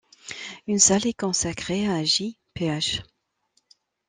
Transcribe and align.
Une 0.65 0.79
salle 0.79 1.05
est 1.05 1.13
consacrée 1.13 1.87
à 1.87 2.03
J-Ph. 2.03 3.03